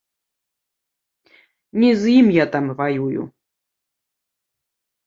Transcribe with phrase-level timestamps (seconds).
[1.83, 3.21] Не з ім я там ваюю.